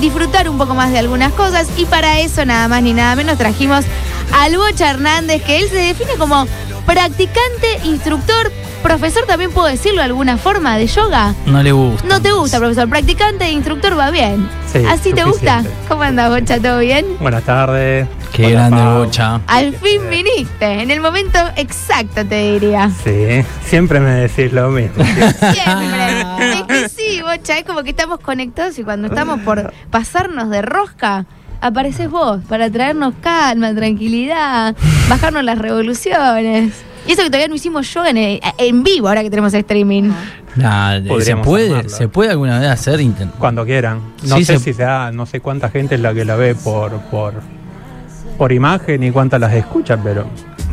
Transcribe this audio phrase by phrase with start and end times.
[0.00, 3.38] disfrutar un poco más de algunas cosas y para eso nada más ni nada menos
[3.38, 3.84] trajimos
[4.32, 6.46] al Bocha Hernández, que él se define como
[6.84, 11.34] practicante, instructor, profesor, también puedo decirlo de alguna forma, de yoga.
[11.46, 12.06] No le gusta.
[12.06, 12.88] No te gusta, profesor.
[12.88, 14.48] Practicante e instructor va bien.
[14.72, 15.64] Sí, ¿Así te gusta?
[15.88, 16.60] ¿Cómo andas, Bocha?
[16.60, 17.06] ¿Todo bien?
[17.20, 18.06] Buenas tardes.
[18.36, 18.98] Qué Hola, grande Pau.
[19.04, 19.40] bocha.
[19.46, 22.90] Al fin viniste, en el momento exacto te diría.
[23.02, 25.02] Sí, siempre me decís lo mismo.
[25.04, 26.20] Siempre.
[26.52, 30.60] es que sí, Bocha, es como que estamos conectados y cuando estamos por pasarnos de
[30.62, 31.24] rosca,
[31.60, 34.76] apareces vos para traernos calma, tranquilidad,
[35.08, 36.74] bajarnos las revoluciones.
[37.06, 40.10] Y eso que todavía no hicimos yoga en, en vivo ahora que tenemos streaming.
[40.56, 41.88] Nah, se puede, armarlo.
[41.90, 44.00] se puede alguna vez hacer intent- Cuando quieran.
[44.24, 46.34] No Sí, sé se- si se da, no sé cuánta gente es la que la
[46.36, 47.34] ve por, por,
[48.36, 50.26] por imagen y cuántas las escucha, pero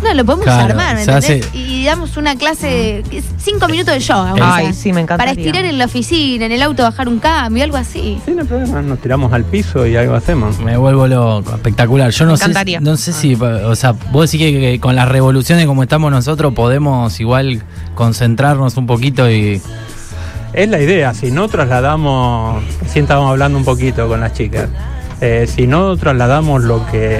[0.03, 1.45] No, lo podemos Claro, armar, ¿me se entendés?
[1.47, 3.03] hace- Y damos una clase,
[3.37, 4.31] cinco minutos de yoga.
[4.31, 4.73] aunque Ay, sea.
[4.73, 5.33] sí, me Para encantaría.
[5.45, 8.19] estirar en la oficina, en el auto bajar un cambio, algo así.
[8.25, 8.81] sí, no hay problema.
[8.81, 10.59] Nos tiramos al piso y algo hacemos.
[10.59, 12.11] Me vuelvo loco, espectacular.
[12.11, 12.81] Yo no Me sé, encantaría.
[12.81, 16.53] no sé si, o sea, vos decís que, que con las revoluciones como estamos nosotros
[16.53, 17.63] podemos igual
[17.95, 19.61] concentrarnos un poquito y
[20.51, 24.67] Es la idea, si no trasladamos, recién estábamos hablando un poquito con las chicas,
[25.21, 27.19] eh, si no trasladamos lo que,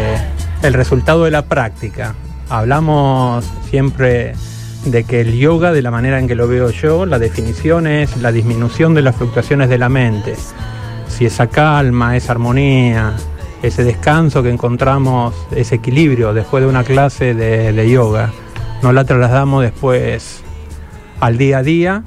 [0.63, 2.15] el resultado de la práctica,
[2.49, 4.33] hablamos siempre
[4.85, 8.17] de que el yoga, de la manera en que lo veo yo, la definición es
[8.17, 10.35] la disminución de las fluctuaciones de la mente.
[11.09, 13.13] Si esa calma, esa armonía,
[13.61, 18.31] ese descanso que encontramos, ese equilibrio después de una clase de, yoga,
[18.81, 20.43] no la trasladamos después
[21.19, 22.03] al día a día,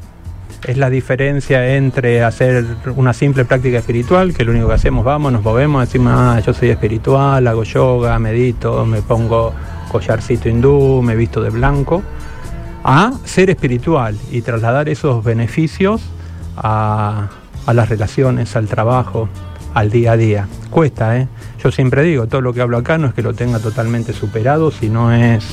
[0.67, 2.64] es la diferencia entre hacer
[2.97, 6.53] una simple práctica espiritual, que lo único que hacemos, vamos, nos movemos, decimos, ah, yo
[6.53, 9.55] soy espiritual, hago yoga, medito, me pongo
[9.92, 12.03] collarcito hindú, me visto de blanco,
[12.83, 16.03] a ser espiritual y trasladar esos beneficios
[16.56, 17.28] a,
[17.64, 19.28] a las relaciones, al trabajo,
[19.72, 20.48] al día a día.
[20.70, 21.28] Cuesta, ¿eh?
[21.62, 24.72] Yo siempre digo, todo lo que hablo acá no es que lo tenga totalmente superado,
[24.72, 25.44] sino es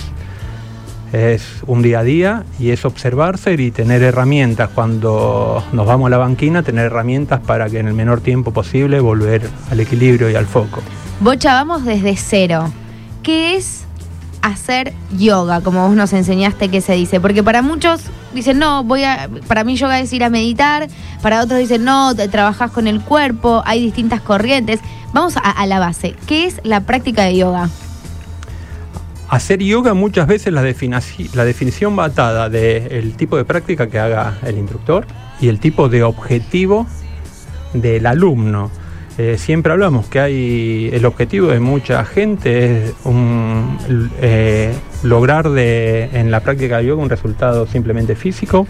[1.14, 6.09] es un día a día y es observarse y tener herramientas cuando nos vamos a
[6.09, 10.35] la banquina, tener herramientas para que en el menor tiempo posible volver al equilibrio y
[10.35, 10.81] al foco.
[11.19, 12.72] Bocha, vamos desde cero.
[13.22, 13.85] ¿Qué es
[14.41, 17.19] hacer yoga, como vos nos enseñaste que se dice?
[17.19, 18.01] Porque para muchos
[18.34, 20.88] dicen, no, voy a, para mí yoga es ir a meditar,
[21.22, 24.80] para otros dicen, no, te trabajás con el cuerpo, hay distintas corrientes.
[25.13, 26.16] Vamos a, a la base.
[26.25, 27.69] ¿Qué es la práctica de yoga?
[29.33, 34.38] Hacer yoga muchas veces la, la definición va atada del tipo de práctica que haga
[34.45, 35.07] el instructor
[35.41, 36.85] y el tipo de objetivo
[37.73, 38.69] del alumno.
[39.17, 42.94] Eh, siempre hablamos que hay el objetivo de mucha gente es
[44.21, 44.71] eh,
[45.01, 48.67] lograr en la práctica de yoga un resultado simplemente físico,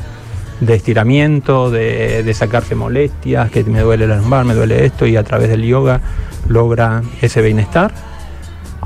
[0.62, 5.18] de estiramiento, de, de sacarse molestias, que me duele la lumbar, me duele esto, y
[5.18, 6.00] a través del yoga
[6.47, 8.12] logra ese bienestar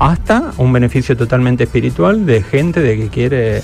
[0.00, 3.62] hasta un beneficio totalmente espiritual de gente de que quiere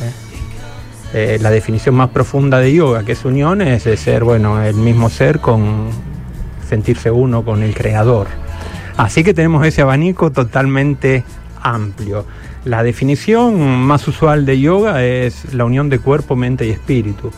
[1.12, 4.74] eh, la definición más profunda de yoga, que es unión, es de ser, bueno, el
[4.74, 5.88] mismo ser con
[6.68, 8.26] sentirse uno con el creador.
[8.96, 11.24] Así que tenemos ese abanico totalmente
[11.62, 12.24] amplio.
[12.64, 17.30] La definición más usual de yoga es la unión de cuerpo, mente y espíritu.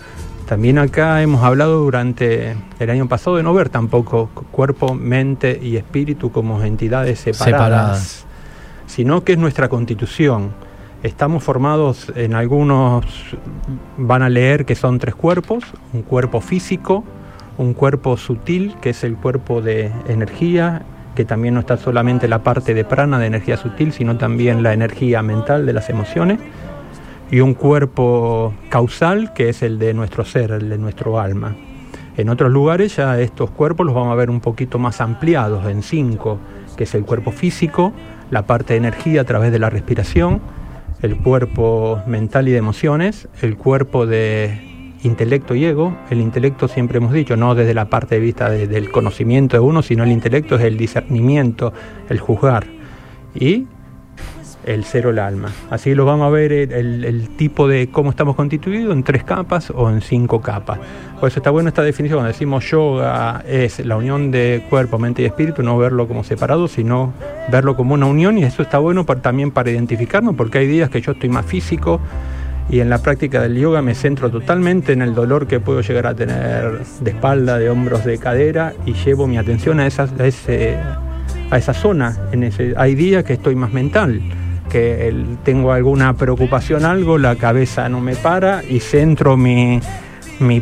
[0.46, 5.76] También acá hemos hablado durante el año pasado de no ver tampoco cuerpo, mente y
[5.76, 8.25] espíritu como entidades separadas Separadas.
[8.86, 10.50] Sino que es nuestra constitución.
[11.02, 13.04] Estamos formados en algunos,
[13.96, 17.04] van a leer que son tres cuerpos, un cuerpo físico,
[17.58, 20.82] un cuerpo sutil, que es el cuerpo de energía,
[21.14, 24.72] que también no está solamente la parte de prana, de energía sutil, sino también la
[24.72, 26.38] energía mental de las emociones,
[27.30, 31.56] y un cuerpo causal, que es el de nuestro ser, el de nuestro alma.
[32.16, 35.82] En otros lugares ya estos cuerpos los vamos a ver un poquito más ampliados, en
[35.82, 36.38] cinco,
[36.76, 37.92] que es el cuerpo físico,
[38.30, 40.40] la parte de energía a través de la respiración,
[41.02, 45.96] el cuerpo mental y de emociones, el cuerpo de intelecto y ego.
[46.10, 49.60] El intelecto siempre hemos dicho, no desde la parte de vista de- del conocimiento de
[49.60, 51.72] uno, sino el intelecto es el discernimiento,
[52.08, 52.66] el juzgar.
[53.34, 53.66] Y
[54.66, 55.48] el cero el alma.
[55.70, 59.70] Así lo vamos a ver el, el- tipo de cómo estamos constituidos en tres capas
[59.70, 60.78] o en cinco capas.
[61.20, 62.18] Por eso está buena esta definición.
[62.18, 66.66] Cuando decimos yoga es la unión de cuerpo, mente y espíritu, no verlo como separado,
[66.68, 67.12] sino
[67.50, 70.90] verlo como una unión y eso está bueno para- también para identificarnos porque hay días
[70.90, 72.00] que yo estoy más físico
[72.68, 76.06] y en la práctica del yoga me centro totalmente en el dolor que puedo llegar
[76.08, 81.56] a tener de espalda, de hombros, de cadera y llevo mi atención a, esas, a,
[81.56, 82.16] esa zona.
[82.32, 84.20] En hay días que estoy más mental,
[85.44, 89.80] tengo alguna preocupación, algo, la cabeza no me para y centro mi,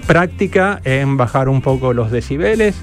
[0.06, 2.76] práctica en bajar un poco los decibeles.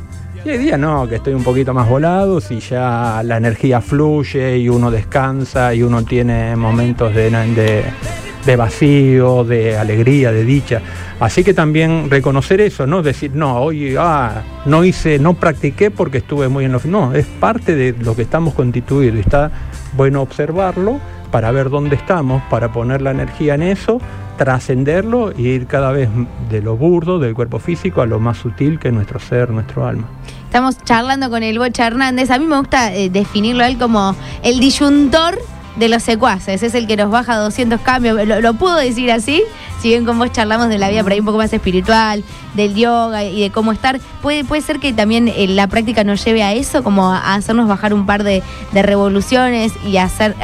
[0.43, 4.57] Y hay días no, que estoy un poquito más volado, si ya la energía fluye
[4.57, 10.81] y uno descansa y uno tiene momentos de, vacío, de alegría, de dicha.
[11.19, 16.17] Así que también reconocer eso, no decir, no, hoy ah, no hice, no practiqué porque
[16.17, 16.81] estuve muy en lo...
[16.85, 19.51] No, es parte de lo que estamos constituidos y está
[19.95, 20.99] bueno observarlo
[21.31, 23.99] para ver dónde estamos, para poner la energía en eso,
[24.37, 26.09] trascenderlo y ir cada vez
[26.49, 29.85] de lo burdo del cuerpo físico a lo más sutil que es nuestro ser, nuestro
[29.87, 30.07] alma.
[30.45, 32.29] Estamos charlando con el Bocha Hernández.
[32.29, 35.39] A mí me gusta eh, definirlo a él como el disyuntor
[35.75, 36.63] de los secuaces.
[36.63, 38.27] Es el que nos baja 200 cambios.
[38.27, 39.43] Lo, puedo decir así,
[39.81, 42.23] si bien con vos charlamos de la vida por ahí un poco más espiritual,
[42.53, 43.99] del yoga y de cómo estar.
[44.21, 47.67] Puede, puede ser que también eh, la práctica nos lleve a eso, como a hacernos
[47.67, 48.43] bajar un par de,
[48.73, 50.35] revoluciones y hacer,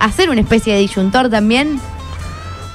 [0.00, 1.80] hacer una especie de disyuntor también.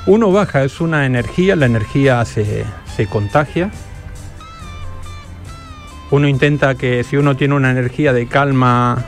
[0.05, 2.63] Uno baja, es una energía, la energía se,
[2.95, 3.71] se contagia
[6.11, 9.03] uno intenta que si uno tiene una energía de calma,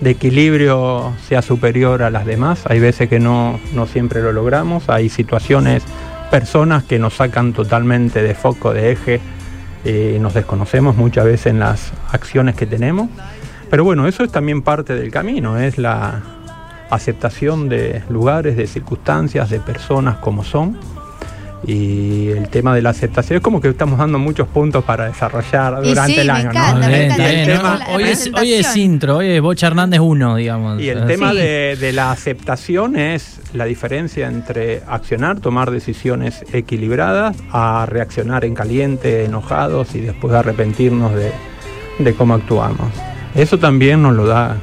[0.00, 2.64] de equilibrio, sea superior a las demás.
[2.66, 4.88] Hay veces que no, no siempre lo logramos.
[4.88, 5.82] Hay situaciones,
[6.30, 9.20] personas que nos sacan totalmente de foco, de eje,
[9.84, 13.08] y nos desconocemos muchas veces en las acciones que tenemos.
[13.70, 16.22] Pero bueno, eso es también parte del camino, es la
[16.90, 20.76] aceptación de lugares, de circunstancias, de personas como son
[21.66, 25.82] y el tema de la aceptación es como que estamos dando muchos puntos para desarrollar
[25.82, 26.50] durante el año.
[27.94, 28.04] hoy,
[28.52, 30.80] es, intro, hoy es Bocha Hernández 1, digamos.
[30.80, 37.86] Y el tema de, la aceptación es la diferencia entre accionar, tomar decisiones equilibradas, a
[37.86, 42.92] reaccionar en caliente, enojados y después arrepentirnos de, cómo actuamos.
[43.34, 44.56] Eso también nos lo da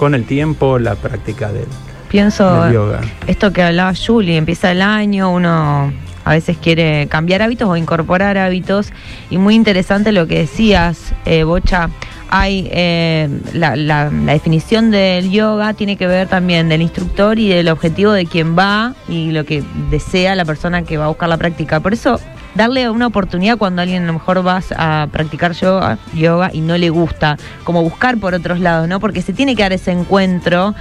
[0.00, 1.66] con el tiempo la práctica del,
[2.08, 3.02] Pienso, yoga.
[3.26, 5.92] esto que hablaba Julie, empieza el año, uno
[6.24, 8.94] a veces quiere cambiar hábitos o incorporar hábitos.
[9.28, 11.90] Y muy interesante lo que decías, eh, Bocha.
[12.30, 17.68] Hay eh, la, la, definición del yoga tiene que ver también del instructor y del
[17.68, 21.36] objetivo de quien va y lo que desea la persona que va a buscar la
[21.36, 21.80] práctica.
[21.80, 22.18] Por eso
[22.54, 26.76] darle una oportunidad cuando alguien a lo mejor vas a practicar yoga, yoga y no
[26.76, 29.00] le gusta, como buscar por otros lados, ¿no?
[29.00, 30.74] Porque se tiene que dar ese encuentro,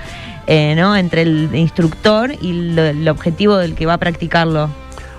[0.47, 0.95] eh, ¿no?
[0.95, 4.69] Entre el instructor y el objetivo del que va a practicarlo.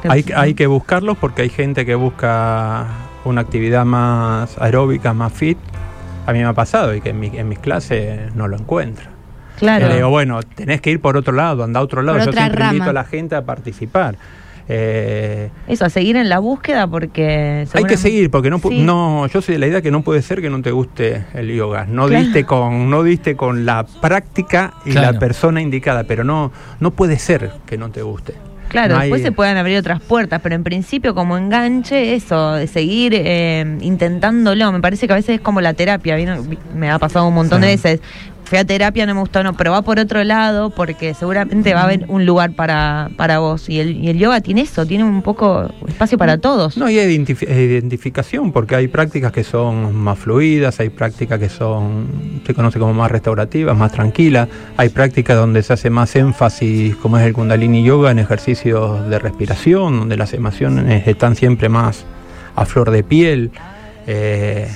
[0.08, 2.86] Hay, hay que buscarlos porque hay gente que busca
[3.24, 5.58] una actividad más aeróbica, más fit.
[6.26, 9.06] A mí me ha pasado y que en, mis clases no lo encuentra.
[9.58, 9.88] Claro.
[9.88, 12.18] Le digo, bueno, tenés que ir por otro lado, anda a otro lado.
[12.18, 14.16] Yo siempre invito a la gente a participar.
[14.72, 17.66] Eh, Eso, a seguir en la búsqueda porque...
[17.72, 20.40] Hay que seguir, porque no, no, yo soy de la idea que no puede ser
[20.40, 21.86] que no te guste el yoga.
[21.86, 26.92] No diste con no diste con la práctica y la persona indicada, pero no, no
[26.92, 28.34] puede ser que no te guste.
[28.68, 33.14] Claro, después se pueden abrir otras puertas, pero en principio como enganche, eso, de seguir
[33.16, 36.16] eh, intentándolo, me parece que a veces es como la terapia,
[36.72, 38.00] me ha pasado un montón de veces,
[38.50, 41.82] fui a terapia, no me gustó, no, pero va por otro lado porque seguramente va
[41.82, 43.68] a haber un lugar para, para vos.
[43.68, 46.76] Y el, y el yoga tiene eso, tiene un poco espacio para todos.
[46.76, 52.42] No, y hay identificación, porque hay prácticas que son más fluidas, hay prácticas que son,
[52.44, 57.18] se conoce como más restaurativas, más tranquilas, hay prácticas donde se hace más énfasis, como
[57.18, 62.04] es el Kundalini Yoga, en ejercicios de respiración, donde las emociones están siempre más
[62.56, 63.52] a flor de piel.
[64.08, 64.68] Eh,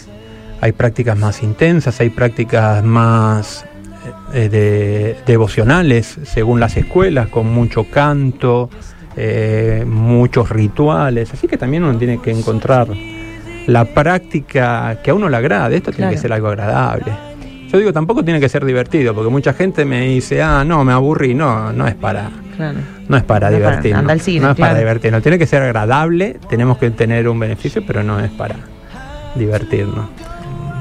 [0.65, 3.67] hay prácticas más intensas, hay prácticas más
[4.33, 8.71] eh, de, devocionales según las escuelas, con mucho canto,
[9.15, 12.89] eh, muchos rituales, así que también uno tiene que encontrar
[13.67, 17.13] la práctica que a uno le agrade, esto tiene que ser algo agradable.
[17.71, 20.95] Yo digo, tampoco tiene que ser divertido, porque mucha gente me dice, ah, no, me
[20.95, 22.31] aburrí, no, no es para...
[23.07, 24.05] No es para divertirnos.
[24.05, 25.23] no es para divertirnos.
[25.23, 28.55] Tiene que ser agradable, tenemos que tener un beneficio, pero no es para
[29.35, 30.07] divertirnos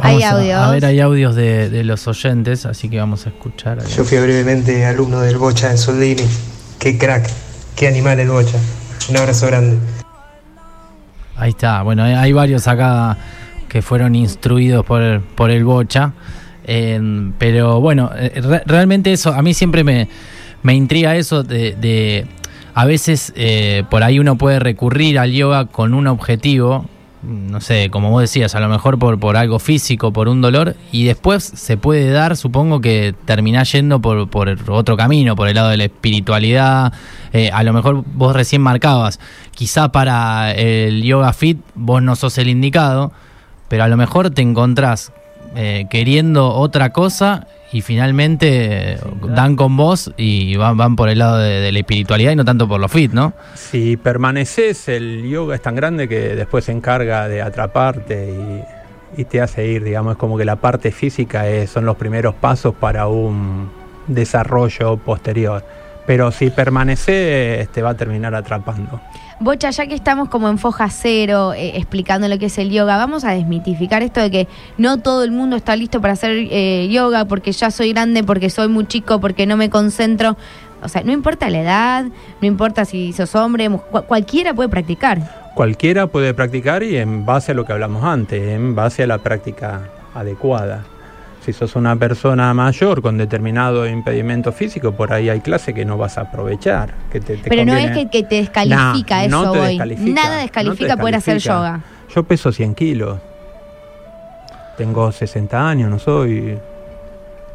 [0.03, 0.59] hay audios.
[0.59, 3.85] A, ver, hay audios de, los oyentes, así que vamos a escuchar.
[3.87, 6.23] Yo fui brevemente alumno del Bocha en Soldini.
[6.79, 7.29] Qué crack,
[7.75, 8.57] qué animal el Bocha.
[9.09, 9.77] Un abrazo grande.
[11.35, 13.17] Ahí está, bueno, hay varios acá
[13.67, 16.13] que fueron instruidos por el, por el Bocha.
[17.39, 20.07] pero bueno, eh, realmente eso, a mí siempre me,
[20.61, 22.27] me intriga eso de,
[22.73, 26.89] a veces eh, por ahí uno puede recurrir al yoga con un objetivo
[27.23, 30.75] no sé, como vos decías, a lo mejor por, por algo físico, por un dolor,
[30.91, 35.55] y después se puede dar, supongo que terminás yendo por, por otro camino, por el
[35.55, 36.93] lado de la espiritualidad,
[37.31, 39.19] eh, a lo mejor vos recién marcabas,
[39.51, 43.11] quizá para el yoga fit vos no sos el indicado,
[43.69, 45.11] pero a lo mejor te encontrás
[45.55, 51.39] eh, queriendo otra cosa y finalmente dan con vos y van, van por el lado
[51.39, 53.33] de, la espiritualidad y no tanto por lo fit, ¿no?
[53.55, 58.83] Si permaneces, el yoga es tan grande que después se encarga de atraparte y
[59.17, 62.35] y te hace ir, digamos, es como que la parte física es, son los primeros
[62.35, 63.69] pasos para un
[64.07, 65.63] desarrollo posterior.
[66.05, 68.99] Pero si permaneces, te va a terminar atrapando.
[69.39, 72.97] Bocha, ya que estamos como en foja cero eh, explicando lo que es el yoga,
[72.97, 76.87] vamos a desmitificar esto de que no todo el mundo está listo para hacer eh,
[76.89, 80.37] yoga porque ya soy grande, porque soy muy chico, porque no me concentro.
[80.81, 82.05] O sea, no importa la edad,
[82.41, 83.69] no importa si sos hombre,
[84.07, 85.51] cualquiera puede practicar.
[85.55, 89.19] Cualquiera puede practicar y en base a lo que hablamos antes, en base a la
[89.19, 90.83] práctica adecuada.
[91.43, 95.97] Si sos una persona mayor con determinado impedimento físico, por ahí hay clase que no
[95.97, 96.93] vas a aprovechar.
[97.11, 99.77] Que te, Pero no es que, te descalifica eso hoy.
[99.97, 101.81] Nada descalifica, poder hacer yoga.
[102.15, 103.19] Yo peso 100 kilos.
[104.77, 106.57] Tengo 60 años, no soy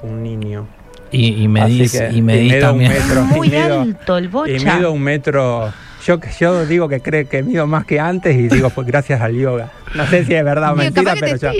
[0.03, 0.67] un niño.
[1.11, 2.93] Y, y medís, y medís también.
[2.93, 4.53] Metro, Muy alto el bocha.
[4.53, 5.73] Y mido un metro
[6.05, 9.35] yo, yo digo que creo que mido más que antes y digo pues gracias al
[9.35, 9.71] yoga.
[9.95, 11.51] No sé si es verdad o mentira, pero, yo,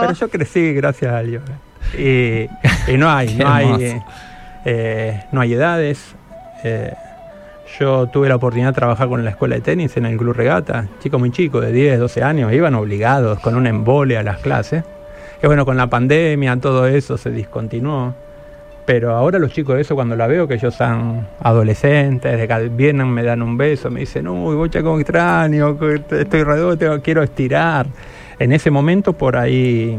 [0.00, 1.58] pero yo crecí gracias al yoga.
[1.96, 2.48] Y,
[2.96, 4.02] no hay, no hay,
[4.64, 6.14] eh, no hay edades.
[6.64, 6.92] Eh,
[7.78, 10.88] yo tuve la oportunidad de trabajar con la escuela de tenis en el Club Regata,
[11.00, 14.84] chicos muy chicos, de 10, 12 años, iban obligados con un embole a las clases.
[15.42, 18.14] Y bueno, con la pandemia todo eso se discontinuó.
[18.84, 22.68] Pero ahora los chicos de eso, cuando la veo, que ellos son adolescentes, de que
[22.70, 25.78] vienen, me dan un beso, me dicen, uy, bocha como extraño,
[26.10, 27.86] estoy redondo, quiero estirar.
[28.38, 29.98] En ese momento por ahí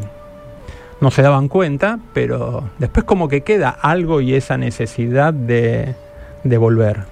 [1.02, 5.96] no se daban cuenta, pero después como que queda algo y esa necesidad de,
[6.44, 7.06] de volver.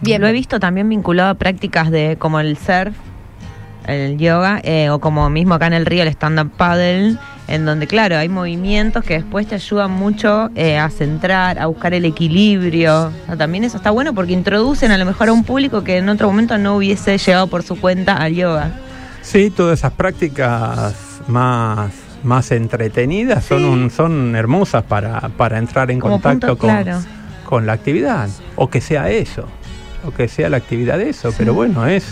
[0.00, 2.94] Bien, lo he visto también vinculado a prácticas de como el surf,
[3.86, 7.16] el yoga, eh, o como mismo acá en el río el stand-up paddle,
[7.48, 11.94] en donde, claro, hay movimientos que después te ayudan mucho eh, a centrar, a buscar
[11.94, 13.12] el equilibrio.
[13.38, 16.28] también eso está bueno porque introducen a lo mejor a un público que en otro
[16.28, 18.72] momento no hubiese llegado por su cuenta al yoga.
[19.22, 21.92] Sí, todas esas prácticas más,
[22.24, 26.70] más entretenidas son, son hermosas para, para entrar en contacto con,
[27.44, 28.28] con la actividad.
[28.56, 29.46] O que sea eso,
[30.06, 31.32] o que sea la actividad de eso.
[31.36, 32.04] Pero bueno, es,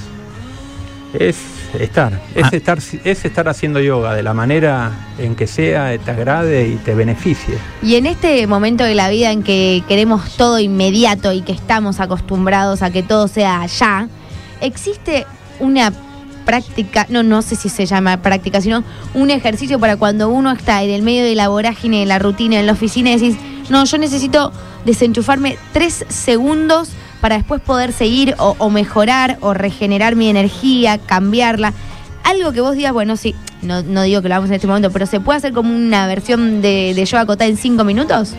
[1.15, 1.39] es
[1.79, 2.51] estar, es, ah.
[2.53, 6.95] estar, es estar haciendo yoga de la manera en que sea, te agrade y te
[6.95, 7.57] beneficie.
[7.83, 12.01] Y en este momento de la vida en que queremos todo inmediato y que estamos
[12.01, 14.09] acostumbrados a que todo sea ya,
[14.61, 15.27] existe
[15.59, 15.93] una
[16.45, 20.83] práctica, no, no sé si se llama práctica, sino un ejercicio para cuando uno está
[20.83, 23.37] en el medio de la vorágine, en la rutina, en la oficina y decís,
[23.69, 24.53] no, yo necesito
[24.85, 31.73] desenchufarme tres segundos para después poder seguir o, mejorar o regenerar mi energía, cambiarla.
[32.25, 35.07] Algo que vos digas, bueno, sí, no, digo que lo hagamos en este momento, pero
[35.07, 38.35] ¿se puede hacer como una versión de, de yoga en cinco minutos?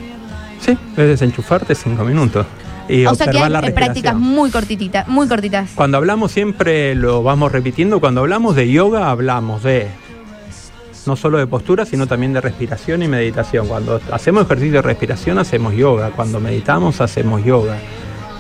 [0.60, 2.46] Sí, es desenchufarte cinco minutos.
[2.92, 5.72] Y o sea que hay prácticas muy cortititas, muy cortitas.
[5.76, 9.88] Cuando hablamos siempre lo vamos repitiendo, cuando hablamos de yoga hablamos de
[11.06, 13.68] no solo de postura, sino también de respiración y meditación.
[13.68, 17.78] Cuando hacemos ejercicio de respiración hacemos yoga, cuando meditamos hacemos yoga.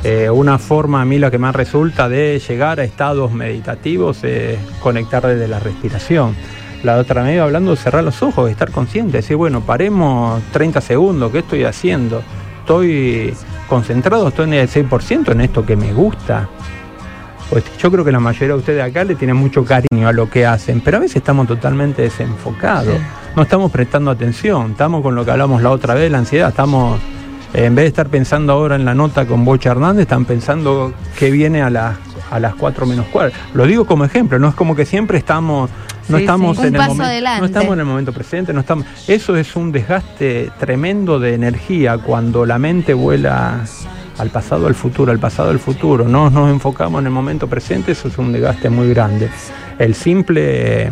[0.03, 4.59] Eh, una forma a mí la que más resulta de llegar a estados meditativos es
[4.81, 6.35] conectar desde la respiración.
[6.83, 10.81] La otra medio hablando de cerrar los ojos, de estar consciente, decir, bueno, paremos 30
[10.81, 12.23] segundos, ¿qué estoy haciendo?
[12.61, 13.33] Estoy
[13.71, 16.49] concentrado, estoy en el 6% en esto que me gusta.
[17.49, 20.29] Pues yo creo que la mayoría de ustedes acá le tienen mucho cariño a lo
[20.29, 22.99] que hacen, pero a veces estamos totalmente desenfocados,
[23.33, 26.99] no estamos prestando atención, estamos con lo que hablamos la otra vez, la ansiedad, estamos
[27.53, 31.31] en vez de estar pensando ahora en la nota con Bocha Hernández, están pensando que
[31.31, 31.97] viene a, las
[32.29, 33.39] a las 4 menos 4.
[33.53, 35.69] Lo digo como ejemplo, no es como que siempre estamos
[36.11, 39.55] no estamos en el momento no estamos en el momento presente no estamos eso es
[39.55, 43.63] un desgaste tremendo de energía cuando la mente vuela
[44.17, 46.07] al pasado al futuro al pasado al futuro.
[46.07, 49.29] No nos enfocamos en el momento presente eso es un desgaste muy grande.
[49.79, 50.91] El simple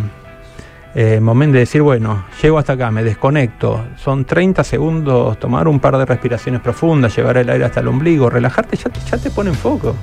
[0.95, 5.79] eh, momento de decir, bueno, llego hasta acá, me desconecto, son 30 segundos, tomar un
[5.79, 9.29] par de respiraciones profundas, llevar el aire hasta el ombligo, relajarte, ya te, ya te
[9.29, 9.95] pone en foco.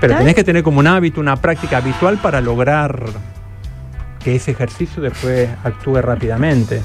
[0.00, 3.04] Pero tenés que tener como un hábito, una práctica habitual para lograr
[4.22, 6.82] que ese ejercicio después actúe rápidamente.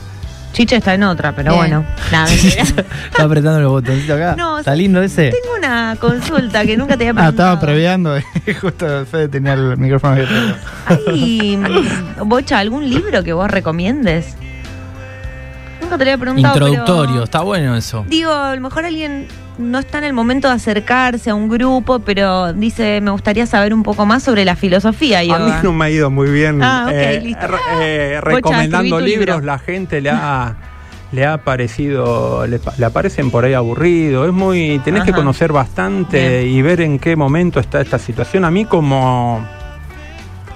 [0.54, 1.86] Chicha está en otra, pero bueno.
[2.12, 2.84] Nada, está
[3.24, 4.36] apretando los botoncitos acá.
[4.60, 5.30] está lindo ese.
[5.30, 7.50] Tengo una consulta que nunca te había preguntado.
[7.50, 8.16] Ah, estaba previando.
[8.62, 10.34] Justo Fede tenía el micrófono abierto.
[10.88, 11.60] Ay,
[12.26, 14.36] Bocha, ¿algún libro que vos recomiendes?
[15.88, 16.68] Nunca te lo había preguntado.
[16.68, 18.06] Introductorio, está bueno eso.
[18.10, 19.26] Digo, a lo mejor alguien
[19.58, 23.74] no está en el momento de acercarse a un grupo, pero dice, me gustaría saber
[23.74, 25.20] un poco más sobre la filosofía.
[25.20, 27.34] A mí no me ha ido muy bien ah, eh,
[27.82, 30.58] eh, recomendando libros, la gente le ha...
[31.14, 36.62] le ha parecido, le, aparecen por ahí aburrido, es muy, tenés que conocer bastante y
[36.62, 38.44] ver en qué momento está esta situación.
[38.44, 39.42] A mí como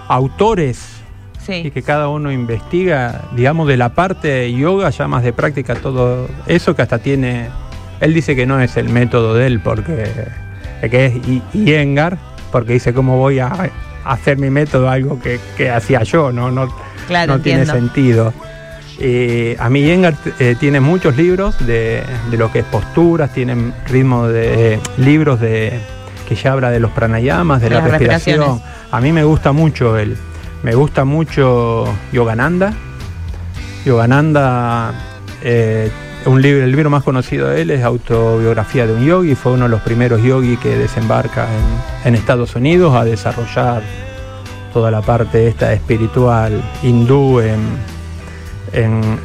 [0.09, 1.00] autores
[1.47, 5.75] y que cada uno investiga, digamos, de la parte de yoga ya más de práctica
[5.75, 7.49] todo eso que hasta tiene,
[7.99, 10.27] él dice que no es el método de él porque
[10.81, 11.13] que es
[11.53, 12.17] Iyengar,
[12.51, 13.69] porque dice cómo voy a
[14.03, 16.73] hacer mi método algo que, hacía yo, no, no,
[17.27, 18.33] no tiene sentido.
[19.59, 24.79] a mí Iyengar eh, tiene muchos libros de, lo que es posturas, tiene ritmo de
[24.97, 25.79] libros de
[26.27, 28.61] que ya habla de los pranayamas, de, la respiración.
[28.91, 30.17] A mí me gusta mucho él.
[30.63, 32.73] Me gusta mucho Yogananda.
[33.83, 34.93] Yogananda,
[35.41, 35.89] eh,
[36.25, 39.33] un libro, el libro más conocido de él es Autobiografía de un Yogi.
[39.33, 41.47] Fue uno de los primeros yogis que desembarca
[42.05, 43.81] en, Estados Unidos a desarrollar
[44.71, 47.59] toda la parte esta espiritual hindú en,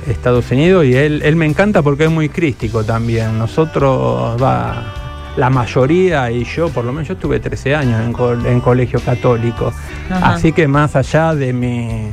[0.08, 0.86] Estados Unidos.
[0.86, 3.38] Y él, él me encanta porque es muy crístico también.
[3.38, 5.05] Nosotros va
[5.36, 8.00] la mayoría, y yo por lo menos yo estuve 13 años
[8.46, 9.72] en, colegio católico,
[10.10, 12.10] así que más allá de mi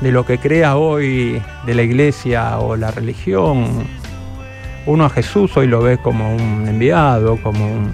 [0.00, 3.84] de lo que crea hoy de la iglesia o la religión,
[4.84, 7.92] uno a Jesús hoy lo ve como un enviado, como un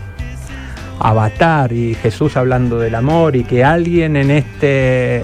[0.99, 5.23] avatar y Jesús hablando del amor y que alguien en este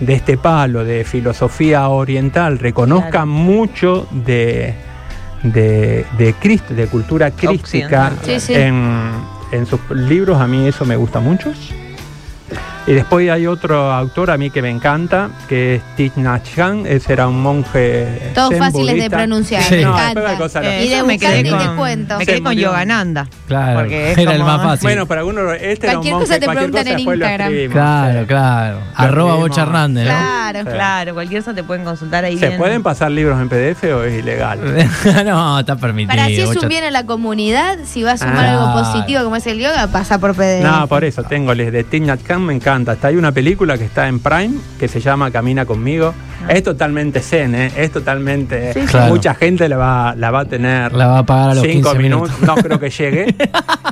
[0.00, 4.74] de este palo de filosofía oriental reconozca mucho de
[5.52, 8.12] de, de, Cristo, de cultura crística
[8.48, 9.12] En,
[9.52, 11.52] en sus libros, a mí eso me gusta mucho.
[12.88, 16.86] Y después hay otro autor a mí que me encanta, que es Thich Nhat Hanh.
[16.86, 18.30] Ese era un monje.
[18.32, 19.68] Todos fáciles de pronunciar.
[19.72, 20.62] Me encanta.
[20.62, 22.18] Eh, y de me quedé con, te cuento.
[22.18, 23.26] Me quedé con Yogananda.
[23.48, 23.80] Claro.
[23.80, 24.86] Porque era el más fácil.
[24.86, 27.52] Bueno, para algunos, este cualquier era un cosa te preguntan en Instagram.
[27.72, 28.78] claro, claro.
[28.94, 30.10] Arroba Bocha Hernández, ¿no?
[30.10, 31.14] Claro, claro.
[31.14, 32.38] Cualquier cosa te pueden consultar ahí.
[32.38, 34.60] ¿Se pueden pasar libros en PDF o es ilegal?
[35.24, 36.14] no, está permitido.
[36.14, 39.34] Para si es un bien a la comunidad, si va a sumar algo positivo como
[39.34, 40.62] es el yoga, pasa por PDF.
[40.62, 43.84] No, por eso tengo de Thich Nhat Hanh, me encanta hasta hay una película que
[43.84, 46.14] está en Prime que se llama Camina conmigo.
[46.46, 46.52] Ah.
[46.52, 47.72] Es totalmente zen, ¿eh?
[47.76, 48.74] es totalmente.
[49.08, 50.92] Mucha gente la va, la va a tener.
[50.92, 52.40] La va a pagar a los cinco minutos.
[52.42, 53.34] No creo que llegue.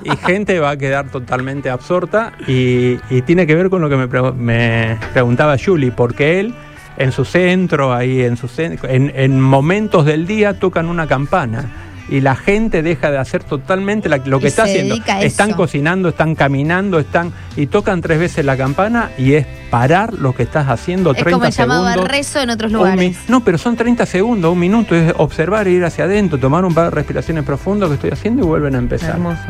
[0.04, 2.32] y gente va a quedar totalmente absorta.
[2.46, 6.54] Y, tiene que ver con lo que me, me preguntaba Julie, porque él
[6.96, 12.20] en su centro, ahí en su centro, en momentos del día tocan una campana y
[12.20, 14.96] la gente deja de hacer totalmente lo que está haciendo.
[15.20, 20.34] Están cocinando, están caminando, están y tocan tres veces la campana y es parar lo
[20.34, 23.16] que estás haciendo es 30 como el llamado rezo en otros lugares.
[23.28, 26.74] No, pero son 30 segundos, un minuto, es observar e ir hacia adentro, tomar un
[26.74, 29.10] par de respiraciones profundas que estoy haciendo y vuelven a empezar.
[29.10, 29.42] Hermoso.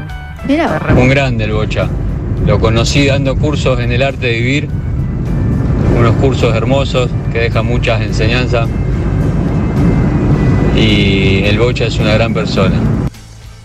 [0.46, 0.80] Mira.
[0.96, 1.88] Un grande el Bocha.
[2.46, 4.68] Lo conocí dando cursos en el arte de vivir,
[5.98, 8.68] unos cursos hermosos que dejan muchas enseñanzas
[10.74, 12.80] y el Bocha es una gran persona.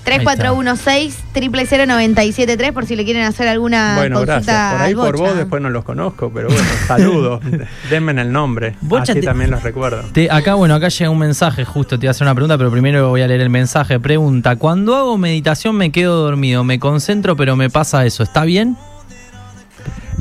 [0.03, 4.73] 3416 3 por si le quieren hacer alguna Bueno, gracias.
[4.73, 7.41] Por ahí por vos después no los conozco, pero bueno, saludos.
[7.89, 8.75] Denme el nombre.
[8.99, 10.03] Así también los recuerdo.
[10.31, 13.09] acá, bueno, acá llega un mensaje justo, te voy a hacer una pregunta, pero primero
[13.09, 13.99] voy a leer el mensaje.
[13.99, 18.77] Pregunta, cuando hago meditación me quedo dormido, me concentro, pero me pasa eso, ¿está bien?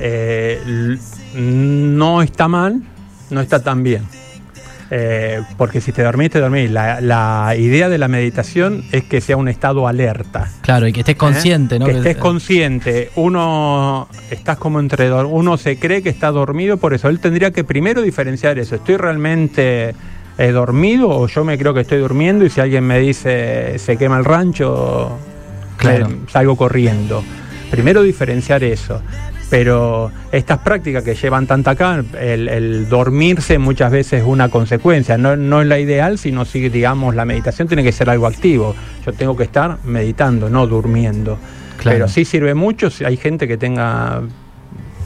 [0.01, 0.99] Eh,
[1.35, 2.83] no está mal,
[3.31, 4.05] no está tan bien.
[4.91, 6.71] Eh, porque si te dormís, te dormís.
[6.71, 10.51] La, idea de la meditación es que sea un estado alerta.
[10.63, 11.87] Claro, y que estés consciente, ¿no?
[11.87, 13.11] Que, estés consciente.
[13.17, 17.65] Uno, estás como entre uno se cree que está dormido, por eso él tendría que
[17.65, 18.77] primero diferenciar eso.
[18.77, 19.95] ¿Estoy realmente
[20.39, 22.45] eh, dormido o yo me creo que estoy durmiendo?
[22.45, 25.19] Y si alguien me dice se quema el rancho,
[26.29, 27.23] salgo corriendo.
[27.71, 29.03] Primero diferenciar eso
[29.51, 35.61] pero estas prácticas que llevan tanta acá, el, dormirse muchas veces es una consecuencia, no,
[35.63, 38.75] es la ideal, sino si digamos la meditación tiene que ser algo activo.
[39.07, 41.39] Yo tengo que estar meditando, no durmiendo.
[41.83, 44.23] Pero sí sirve mucho si hay gente que tenga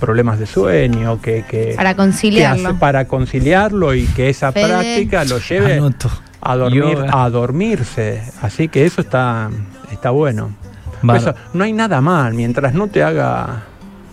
[0.00, 5.81] problemas de sueño, que, para conciliarlo, para conciliarlo y que esa práctica lo lleve
[6.40, 8.22] a dormir, a dormirse.
[8.40, 9.50] Así que eso está,
[9.92, 10.57] está bueno.
[11.52, 13.66] no hay nada mal mientras no te haga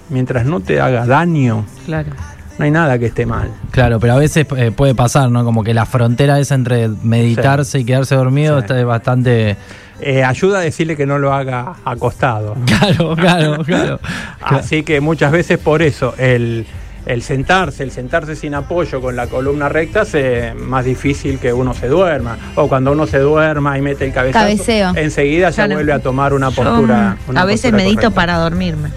[0.10, 1.66] mientras no te haga daño.
[1.86, 2.10] Claro.
[2.58, 3.50] No hay nada que esté mal.
[3.72, 5.46] Claro, pero a veces eh, puede pasar, ¿no?
[5.46, 9.56] Como que la frontera esa entre meditarse y quedarse dormido está bastante.
[10.02, 12.56] Eh, ayuda a decirle que no lo haga acostado.
[12.66, 14.00] Claro, claro, claro.
[14.42, 16.66] Así que muchas veces por eso el,
[17.06, 21.74] el sentarse, el sentarse sin apoyo con la columna recta es más difícil que uno
[21.74, 22.38] se duerma.
[22.56, 24.96] O cuando uno se duerma y mete el cabezazo, Cabeceo.
[24.98, 27.16] enseguida ya vuelve a tomar una postura.
[27.34, 28.90] a veces medito para dormirme.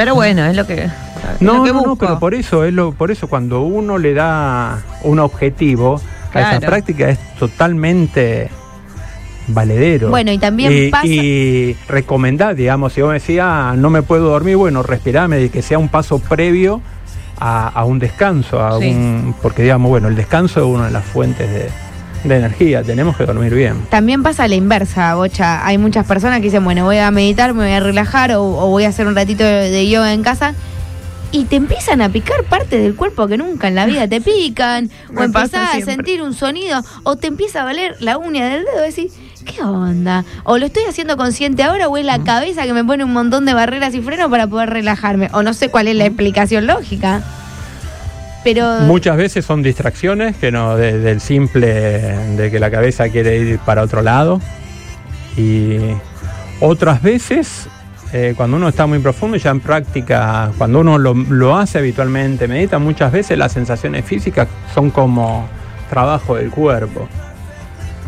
[0.00, 0.88] Pero bueno, es lo que.
[1.40, 6.00] No, no, pero por eso, es lo, por eso cuando uno le da un objetivo
[6.32, 8.48] a esa práctica es totalmente
[9.48, 10.08] valedero.
[10.08, 11.06] Bueno, y también y, pasa...
[11.06, 15.60] Y recomendar, digamos, si vos me decías, ah, no me puedo dormir, bueno, respirame, que
[15.60, 16.80] sea un paso previo
[17.38, 21.50] a, un descanso, a un, porque digamos, bueno, el descanso es una de las fuentes
[21.50, 21.68] de,
[22.24, 23.86] energía, tenemos que dormir bien.
[23.90, 25.66] También pasa la inversa, Bocha.
[25.66, 28.84] Hay muchas personas que dicen, bueno, voy a meditar, me voy a relajar o, voy
[28.84, 30.54] a hacer un ratito de yoga en casa
[31.32, 34.90] y te empiezan a picar partes del cuerpo que nunca en la vida te pican,
[35.16, 38.84] o empezás a sentir un sonido, o te empieza a valer la uña del dedo,
[38.84, 39.12] y decís,
[39.44, 40.24] ¿qué onda?
[40.44, 43.44] O lo estoy haciendo consciente ahora, o es la cabeza que me pone un montón
[43.44, 47.22] de barreras y frenos para poder relajarme, o no sé cuál es la explicación lógica.
[48.42, 48.80] Pero...
[48.80, 51.68] Muchas veces son distracciones que no del simple
[52.36, 54.40] de que la cabeza quiere ir para otro lado
[55.36, 55.76] y
[56.60, 57.68] otras veces
[58.12, 62.48] eh, cuando uno está muy profundo y ya en práctica, cuando uno lo, hace habitualmente,
[62.48, 65.48] medita, muchas veces las sensaciones físicas son como
[65.88, 67.08] trabajo del cuerpo.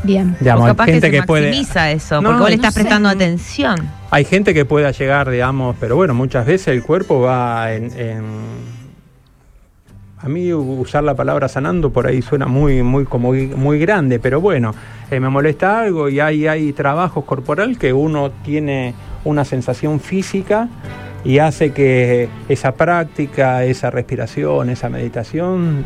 [0.02, 0.36] Bien.
[0.40, 3.88] Digamos, capaz gente que, se maximiza eso, porque vos le estás prestando atención.
[4.10, 7.92] Hay gente que pueda llegar, digamos, pero bueno, muchas veces el cuerpo va en,
[10.22, 14.40] a mí usar la palabra sanando por ahí suena muy, muy, como muy grande, pero
[14.40, 14.72] bueno,
[15.10, 20.68] eh, me molesta algo y hay, hay trabajos corporal que uno tiene una sensación física
[21.24, 25.84] y hace que esa práctica, esa respiración, esa meditación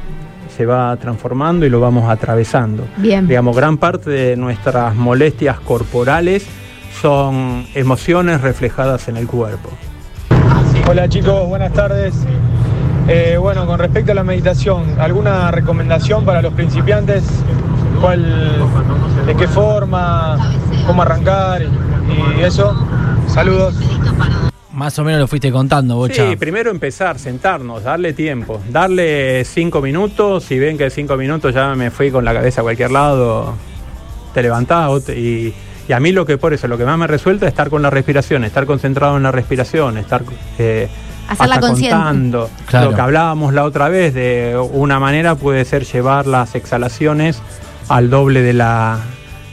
[0.54, 2.86] se va transformando y lo vamos atravesando.
[2.98, 3.26] Bien.
[3.26, 6.46] Digamos, gran parte de nuestras molestias corporales
[7.00, 9.70] son emociones reflejadas en el cuerpo.
[10.88, 12.14] Hola chicos, buenas tardes.
[13.08, 17.22] Eh, bueno, con respecto a la meditación, ¿alguna recomendación para los principiantes?
[18.00, 18.66] ¿Cuál,
[19.26, 20.36] ¿De qué forma?
[20.86, 21.62] ¿Cómo arrancar?
[21.62, 22.74] Y, eso.
[23.28, 23.76] Saludos.
[24.72, 26.28] Más o menos lo fuiste contando, Bocha.
[26.28, 30.44] Sí, primero empezar, sentarnos, darle tiempo, darle cinco minutos.
[30.44, 33.54] Si ven que cinco minutos ya me fui con la cabeza a cualquier lado,
[34.34, 35.54] te levantás y,
[35.90, 37.88] a mí lo que por eso, lo que más me resuelta es estar con la
[37.88, 40.22] respiración, estar concentrado en la respiración, estar
[40.58, 40.88] eh,
[41.28, 42.50] Hacerla contando.
[42.72, 47.42] Lo que hablábamos la otra vez, de una manera puede ser llevar las exhalaciones
[47.88, 48.98] al doble de la,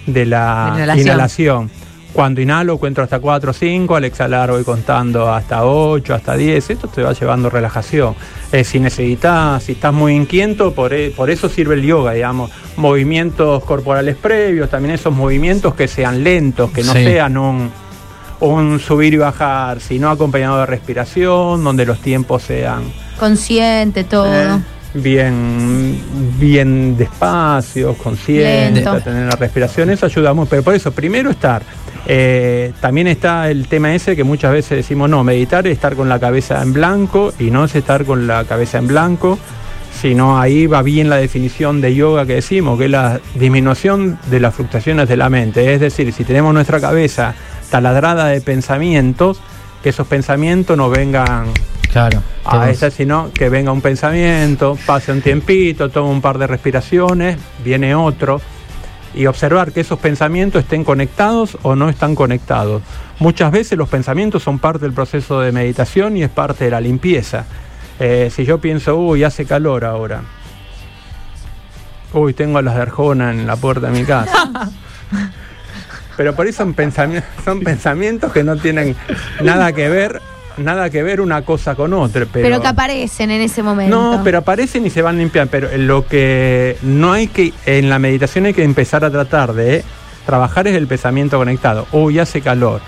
[0.05, 1.69] de la inhalación.
[2.13, 6.69] Cuando inhalo cuento hasta 4 o 5, al exhalar voy contando hasta 8, hasta 10,
[6.69, 8.15] esto te va llevando relajación.
[8.51, 12.51] Eh, si necesitas, si estás muy inquieto, por, e, por, eso sirve el yoga, digamos,
[12.77, 17.71] movimientos corporales previos, también esos movimientos que sean lentos, que no sean un,
[18.49, 22.83] un subir y bajar, sino acompañado de respiración, donde los tiempos sean...
[23.19, 24.33] Consciente, todo.
[24.33, 24.59] Eh,
[24.93, 25.99] bien,
[26.39, 30.49] bien despacio, consciente, tener la respiración, eso ayuda mucho.
[30.49, 31.63] Pero por eso, primero estar
[32.05, 36.09] eh, también está el tema ese que muchas veces decimos, no, meditar es estar con
[36.09, 39.39] la cabeza en blanco y no es estar con la cabeza en blanco,
[40.01, 44.39] sino ahí va bien la definición de yoga que decimos, que es la disminución de
[44.41, 45.73] las fluctuaciones de la mente.
[45.73, 47.35] Es decir, si tenemos nuestra cabeza
[47.73, 49.39] taladrada de pensamientos,
[49.81, 51.47] que esos pensamientos no vengan
[51.91, 56.45] claro, a esa, sino que venga un pensamiento, pase un tiempito, toma un par de
[56.45, 58.39] respiraciones, viene otro
[59.15, 62.83] y observar que esos pensamientos estén conectados o no están conectados.
[63.17, 66.79] Muchas veces los pensamientos son parte del proceso de meditación y es parte de la
[66.79, 67.45] limpieza.
[67.99, 70.21] Eh, si yo pienso, uy, hace calor ahora.
[72.13, 74.69] Uy, tengo a las de Arjona en la puerta de mi casa.
[76.17, 78.95] Pero por eso son pensamientos, son pensamientos que no tienen
[79.41, 80.21] nada que ver
[80.57, 82.25] nada que ver una cosa con otra.
[82.31, 83.95] Pero, que aparecen en ese momento.
[83.95, 85.51] No, pero aparecen y se van limpiando.
[85.51, 89.83] Pero lo que no hay que, en la meditación hay que empezar a tratar de
[90.25, 91.87] trabajar es el pensamiento conectado.
[91.91, 92.81] Uy, hace calor.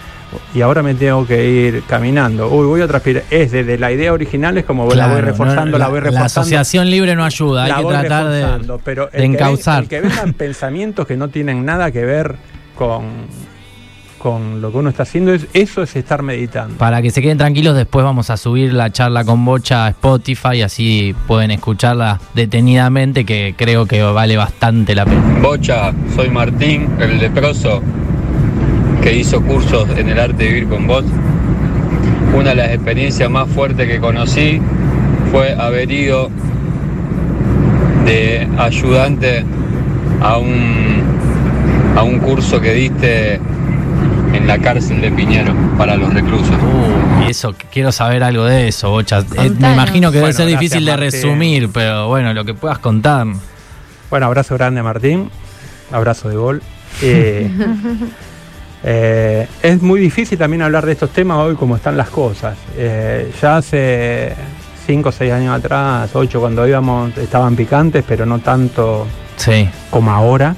[0.54, 2.50] Y ahora me tengo que ir caminando.
[2.50, 3.24] Uy, voy a transpirar.
[3.30, 6.20] Es desde la idea original, es como la voy reforzando, la, voy reforzando.
[6.20, 9.88] La asociación libre no ayuda, hay que tratar de, pero encauzar.
[9.88, 12.36] Que, el que vengan pensamientos que no tienen nada que ver
[12.76, 13.28] con
[14.26, 16.78] con lo que uno está haciendo, es, eso es estar meditando.
[16.78, 20.64] Para que se queden tranquilos, después vamos a subir la charla con Bocha a Spotify,
[20.64, 25.22] así pueden escucharla detenidamente, que creo que vale bastante la pena.
[25.44, 27.84] Bocha, soy Martín, el leproso,
[29.04, 31.06] que hizo cursos en el arte de vivir con vos.
[32.36, 34.60] Una de las experiencias más fuertes que conocí
[35.32, 36.32] fue haber ido
[38.06, 39.46] de ayudante
[40.20, 40.95] a un,
[41.96, 43.40] a un curso que diste
[44.34, 46.50] en la cárcel de Piñero para los reclusos.
[46.50, 49.20] Uh, y eso, quiero saber algo de eso, Bocha.
[49.20, 53.28] Eh, me imagino que debe ser difícil de resumir, pero bueno, lo que puedas contar.
[54.10, 55.30] Bueno, abrazo grande Martín,
[55.92, 56.62] abrazo de gol.
[57.02, 57.50] Eh,
[58.84, 62.58] eh, es muy difícil también hablar de estos temas hoy como están las cosas.
[63.42, 64.34] ya hace
[64.86, 69.08] 5 o 6 años atrás, 8 cuando íbamos, estaban picantes, pero no tanto
[69.90, 70.56] como ahora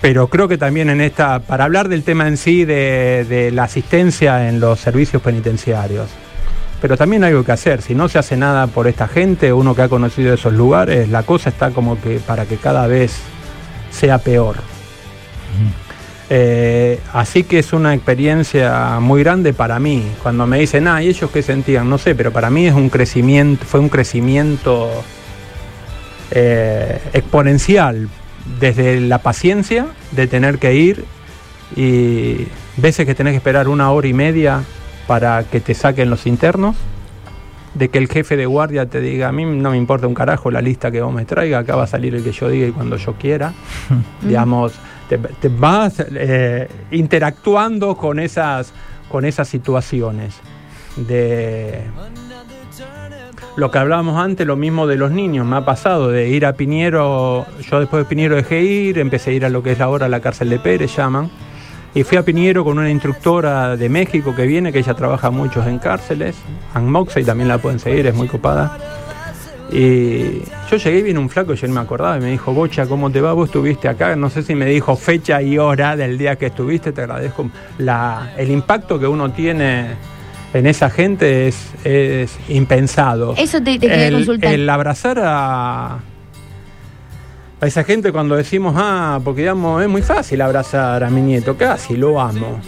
[0.00, 4.48] pero creo que también en esta, para hablar del tema en sí de, la asistencia
[4.48, 6.08] en los servicios penitenciarios,
[6.80, 7.82] pero también hay algo que hacer.
[7.82, 11.22] Si no se hace nada por esta gente, uno que ha conocido esos lugares, la
[11.24, 13.18] cosa está como que para que cada vez
[13.90, 14.56] sea peor.
[16.32, 20.06] Eh, así que es una experiencia muy grande para mí.
[20.22, 21.90] Cuando me dicen, ah, ¿y ellos qué sentían?
[21.90, 24.88] No sé, pero para mí es un crecimiento, fue un crecimiento
[26.30, 28.08] eh, exponencial
[28.58, 31.04] desde la paciencia de tener que ir
[31.76, 34.62] y veces que tenés que esperar una hora y media
[35.06, 36.76] para que te saquen los internos,
[37.74, 40.50] de que el jefe de guardia te diga, a mí no me importa un carajo
[40.50, 42.72] la lista que vos me traiga, acá va a salir el que yo diga y
[42.72, 43.52] cuando yo quiera.
[44.22, 44.72] Digamos,
[45.08, 48.72] te, vas eh, interactuando con esas,
[49.08, 50.36] con esas situaciones.
[50.96, 51.84] De
[53.56, 56.54] lo que hablábamos antes, lo mismo de los niños, me ha pasado de ir a
[56.54, 60.08] Piñero, yo después de Piñero dejé ir, empecé a ir a lo que es ahora
[60.08, 61.30] la cárcel de Pérez, llaman,
[61.94, 65.66] y fui a Piñero con una instructora de México que viene, que ella trabaja muchos
[65.66, 66.36] en cárceles,
[66.74, 68.78] Ann y también la pueden seguir, es muy copada.
[69.72, 72.86] Y yo llegué y vino un flaco, yo no me acordaba, y me dijo, Bocha,
[72.86, 73.32] ¿cómo te va?
[73.32, 74.16] Vos estuviste acá.
[74.16, 77.48] No sé si me dijo fecha y hora del día que estuviste, te agradezco.
[77.78, 79.90] La, el impacto que uno tiene
[80.52, 83.34] en esa gente es, es impensado.
[83.36, 84.52] Eso te, te el, consultar.
[84.52, 85.94] El abrazar a,
[87.60, 91.56] a esa gente cuando decimos, ah, porque digamos, es muy fácil abrazar a mi nieto,
[91.56, 92.60] casi lo amo.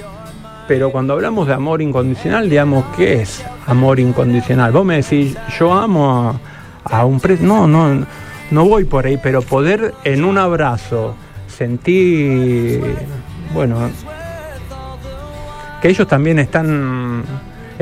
[0.69, 4.73] Pero cuando hablamos de amor incondicional, digamos, ¿qué es amor incondicional?
[4.73, 6.53] Vos me decís, yo amo a
[6.85, 7.47] a un precio.
[7.47, 8.07] No, no,
[8.51, 11.15] no voy por ahí, pero poder en un abrazo
[11.47, 12.83] sentir,
[13.55, 13.91] bueno,
[15.81, 17.25] que ellos también están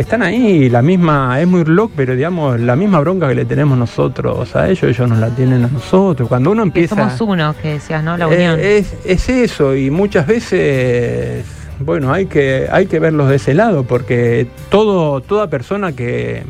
[0.01, 3.77] están ahí, la misma, es muy loco, pero digamos, la misma bronca que le tenemos
[3.77, 6.29] nosotros a ellos, ellos nos la tienen a nosotros.
[6.29, 6.97] Cuando uno empieza.
[6.97, 8.17] somos uno, que decías, ¿no?
[8.17, 8.61] La eh, unión.
[8.61, 11.45] es, es, eso, y muchas veces,
[11.81, 16.45] bueno, hay que, hay que verlos de ese lado, porque todo, toda persona que,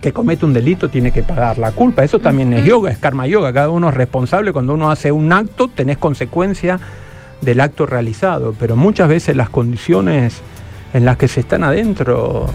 [0.00, 2.04] que comete un delito tiene que pagar la culpa.
[2.04, 3.52] Eso también es yoga, es karma yoga.
[3.52, 4.52] Cada uno es responsable.
[4.52, 6.78] Cuando uno hace un acto, tenés consecuencia
[7.40, 8.54] del acto realizado.
[8.58, 10.42] Pero muchas veces las condiciones
[10.94, 12.46] en las que se están adentro.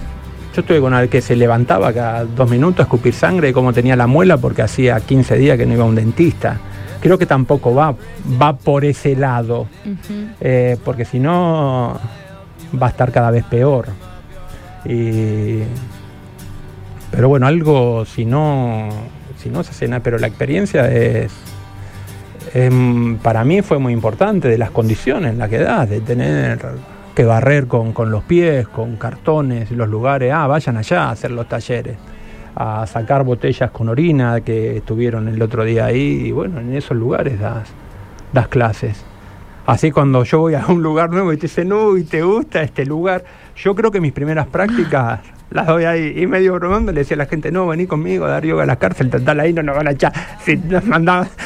[0.56, 3.71] Yo estuve con el que se levantaba cada dos minutos a escupir sangre y cómo
[3.71, 6.58] tenía la muela porque hacía 15 días que no iba a un dentista.
[7.02, 7.95] Creo que tampoco va,
[8.41, 9.67] va por ese lado,
[10.41, 11.99] eh, porque si no
[12.82, 13.88] va a estar cada vez peor.
[14.86, 15.60] Y
[17.12, 18.89] pero bueno, algo, si no,
[19.38, 21.32] si no se hace nada, pero la experiencia es,
[23.21, 26.60] para mí fue muy importante, de las condiciones en las que das, de tener
[27.19, 31.32] que barrer con, con los pies, con cartones, los lugares, ah, vayan allá a hacer
[31.32, 31.97] los talleres,
[32.55, 36.95] a sacar botellas con orina que estuvieron el otro día ahí, y bueno, en esos
[36.95, 37.67] lugares das,
[38.32, 39.03] das clases.
[39.65, 42.86] Así cuando yo voy a un lugar nuevo y te dicen, uy, ¿te gusta este
[42.86, 43.25] lugar?
[43.58, 45.19] Yo creo que mis primeras prácticas
[45.52, 46.14] las doy ahí.
[46.16, 48.66] Y medio bromando le decía a la gente, no, vení conmigo a dar yoga a
[48.66, 50.14] la cárcel, total ahí no nos van a echar.
[50.44, 50.84] Si nos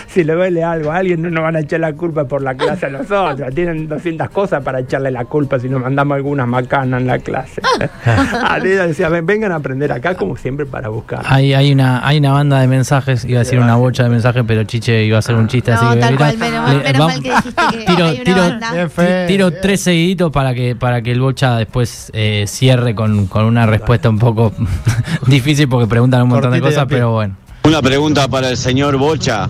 [0.07, 2.55] si le duele algo a alguien, no nos van a echar la culpa por la
[2.55, 3.53] clase a nosotros.
[3.53, 7.61] Tienen 200 cosas para echarle la culpa si nos mandamos algunas macanas en la clase.
[8.47, 11.21] Alida decía, vengan a aprender acá como siempre para buscar.
[11.25, 14.43] Hay, hay, una, hay una banda de mensajes, iba a decir una bocha de mensajes,
[14.45, 16.15] pero Chiche iba a hacer un chiste, así que...
[16.15, 19.25] Cual, menos, mal que dijiste que tiro, hay una tiro, banda.
[19.27, 23.65] tiro tres seguiditos para que, para que el bocha después eh, cierre con, con una
[23.65, 24.51] respuesta un poco
[25.27, 27.35] difícil porque preguntan un montón de cosas, pero bueno.
[27.63, 29.47] Una pregunta para el señor Bocha.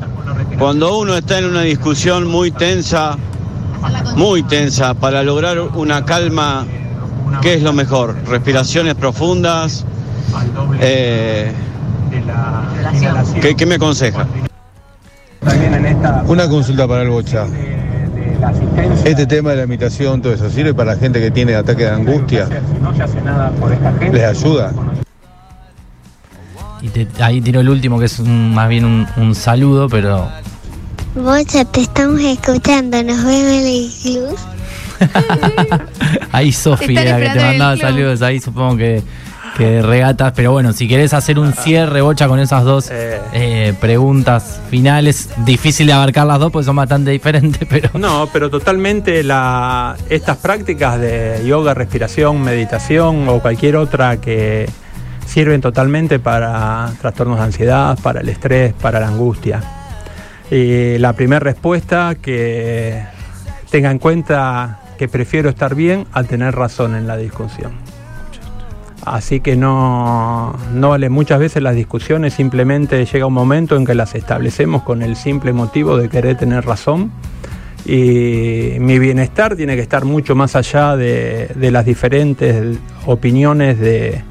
[0.60, 3.18] Cuando uno está en una discusión muy tensa,
[4.16, 6.66] muy tensa, para lograr una calma,
[7.42, 8.16] ¿qué es lo mejor?
[8.28, 9.86] ¿Respiraciones profundas?
[10.80, 11.52] Eh,
[13.42, 14.28] ¿qué, ¿Qué me aconseja?
[16.28, 17.48] Una consulta para el Bocha.
[19.06, 21.90] Este tema de la imitación, todo eso, ¿sirve para la gente que tiene ataque de
[21.92, 22.48] angustia?
[24.12, 24.72] ¿Les ayuda?
[26.82, 30.28] Y te- ahí tiro el último, que es un- más bien un, un saludo, pero
[31.16, 33.02] Bocha, te estamos escuchando.
[33.04, 34.38] Nos vemos en el club.
[36.32, 36.52] ahí
[36.98, 39.04] era que te mandaba saludos, ahí supongo que,
[39.58, 43.20] que regatas, pero bueno, si querés hacer un cierre, bocha, con esas dos Eh.
[43.34, 47.90] eh, preguntas finales, difícil de abarcar las dos porque son bastante diferentes, pero...
[47.94, 54.68] No, pero totalmente la, estas prácticas de yoga, respiración, meditación o cualquier otra que
[55.28, 59.62] sirven totalmente para trastornos de ansiedad, para el estrés, para la angustia.
[60.52, 63.04] Y la primera respuesta que
[63.70, 67.72] tenga en cuenta que prefiero estar bien al tener razón en la discusión.
[69.06, 73.96] Así que no, no vale muchas veces las discusiones, simplemente llega un momento en que
[73.96, 77.12] las establecemos con el simple motivo de querer tener razón
[77.86, 84.24] y mi bienestar tiene que estar mucho más allá de, las diferentes opiniones de,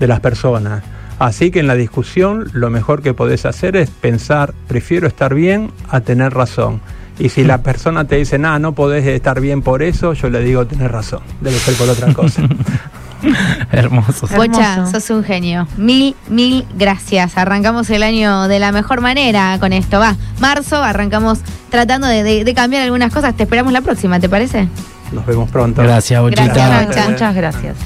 [0.00, 0.82] las personas.
[1.18, 5.70] Así que en la discusión lo mejor que podés hacer es pensar, prefiero estar bien
[5.88, 6.80] a tener razón.
[7.18, 10.42] Y si la persona te dice, nada, no podés estar bien por eso, yo le
[10.42, 12.42] digo, tenés razón, debe ser por otra cosa.
[13.72, 14.26] Hermoso.
[14.36, 15.66] Bocha, sos un genio.
[15.76, 17.36] Mil, mil gracias.
[17.36, 19.98] Arrancamos el año de la mejor manera con esto.
[19.98, 21.38] Va, marzo, arrancamos
[21.70, 23.34] tratando de, de- de cambiar algunas cosas.
[23.36, 24.68] Te esperamos la próxima, ¿te parece?
[25.12, 25.82] Nos vemos pronto.
[25.82, 26.44] Gracias, Bochita.
[26.44, 27.08] Gracias, Bocha.
[27.08, 27.76] Muchas gracias.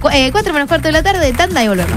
[0.00, 1.90] Cu- eh, cuatro menos cuarto de la tarde, tanda y volvemos.